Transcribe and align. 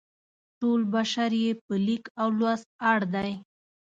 ټول 0.59 0.81
بشر 0.93 1.31
یې 1.43 1.51
په 1.65 1.73
لیک 1.85 2.03
او 2.21 2.27
لوست 2.39 2.67
اړ 2.91 2.99
دی. 3.13 3.31